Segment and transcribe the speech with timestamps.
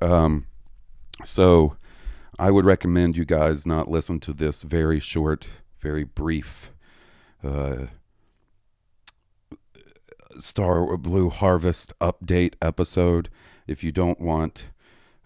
[0.00, 0.46] Um,
[1.24, 1.76] so
[2.38, 6.72] I would recommend you guys not listen to this very short, very brief
[7.42, 7.86] uh,
[10.38, 13.30] Star Blue Harvest update episode
[13.66, 14.68] if you don't want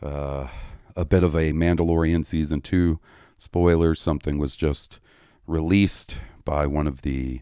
[0.02, 0.48] uh,
[0.96, 3.00] a bit of a Mandalorian season two
[3.36, 4.00] spoilers.
[4.00, 5.00] Something was just
[5.46, 7.40] released by one of the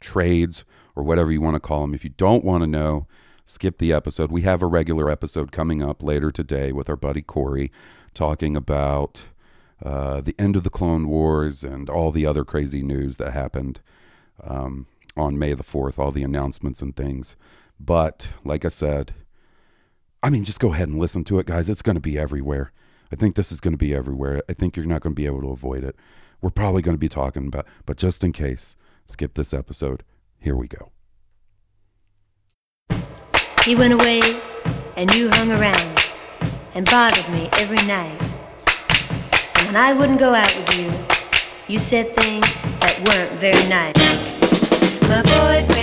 [0.00, 1.94] trades or whatever you want to call them.
[1.94, 3.06] If you don't want to know,
[3.44, 4.30] skip the episode.
[4.30, 7.70] We have a regular episode coming up later today with our buddy Corey
[8.14, 9.28] talking about
[9.84, 13.80] uh, the end of the Clone Wars and all the other crazy news that happened
[14.42, 14.86] um,
[15.16, 17.36] on May the 4th, all the announcements and things.
[17.78, 19.14] But like I said,
[20.22, 21.70] I mean, just go ahead and listen to it, guys.
[21.70, 22.72] It's going to be everywhere.
[23.10, 24.42] I think this is going to be everywhere.
[24.48, 25.96] I think you're not going to be able to avoid it.
[26.40, 30.04] We're probably going to be talking about, but just in case, skip this episode.
[30.38, 30.90] Here we go.
[33.64, 34.22] He went away,
[34.96, 36.06] and you hung around
[36.74, 38.18] and bothered me every night.
[39.56, 40.90] And when I wouldn't go out with you,
[41.68, 42.46] you said things
[42.80, 43.94] that weren't very nice.
[45.08, 45.79] My boyfriend's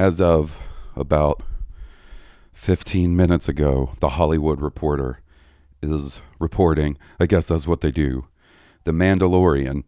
[0.00, 0.58] As of
[0.96, 1.42] about
[2.54, 5.20] 15 minutes ago, the Hollywood Reporter
[5.82, 8.26] is reporting, I guess that's what they do.
[8.84, 9.84] The Mandalorian,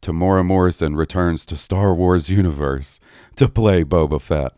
[0.00, 3.00] Temuera Morrison returns to Star Wars universe
[3.36, 4.54] to play Boba Fett.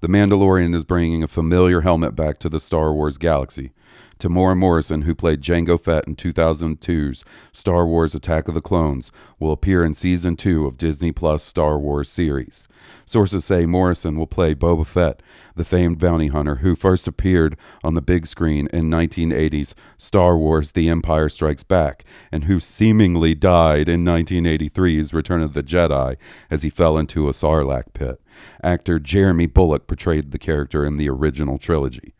[0.00, 3.70] The Mandalorian is bringing a familiar helmet back to the Star Wars galaxy.
[4.18, 9.52] Temuera Morrison, who played Jango Fett in 2002's Star Wars Attack of the Clones, will
[9.52, 12.66] appear in season 2 of Disney Plus Star Wars series.
[13.04, 15.20] Sources say Morrison will play Boba Fett,
[15.54, 20.72] the famed bounty hunter who first appeared on the big screen in 1980's Star Wars
[20.72, 26.16] The Empire Strikes Back, and who seemingly died in 1983's Return of the Jedi
[26.50, 28.20] as he fell into a sarlacc pit.
[28.62, 32.15] Actor Jeremy Bulloch portrayed the character in the original trilogy.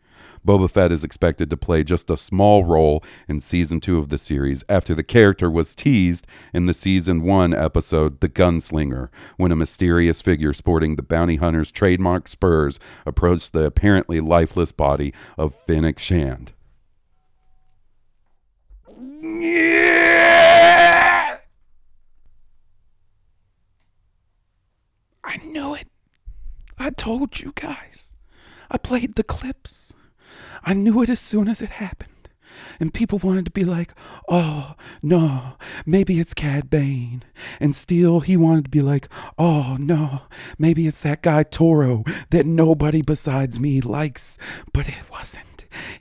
[0.47, 4.17] Boba Fett is expected to play just a small role in season two of the
[4.17, 9.57] series after the character was teased in the season one episode The Gunslinger, when a
[9.57, 15.99] mysterious figure sporting the bounty hunter's trademark spurs approached the apparently lifeless body of Fennec
[15.99, 16.53] Shand.
[25.25, 25.87] I knew it.
[26.77, 28.13] I told you guys.
[28.71, 29.93] I played the clips.
[30.63, 32.11] I knew it as soon as it happened.
[32.79, 33.93] And people wanted to be like,
[34.29, 35.53] oh, no,
[35.85, 37.23] maybe it's Cad Bane.
[37.59, 40.21] And Steele, he wanted to be like, oh, no,
[40.57, 44.37] maybe it's that guy Toro that nobody besides me likes.
[44.73, 45.46] But it wasn't.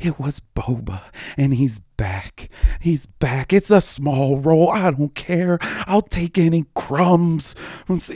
[0.01, 1.03] It was Boba,
[1.37, 2.49] and he's back.
[2.81, 3.53] He's back.
[3.53, 4.71] It's a small role.
[4.71, 5.59] I don't care.
[5.87, 7.55] I'll take any crumbs,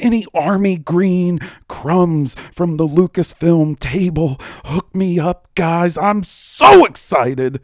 [0.01, 1.39] any army green
[1.69, 4.37] crumbs from the Lucasfilm table.
[4.67, 5.97] Hook me up, guys.
[5.97, 7.61] I'm so excited.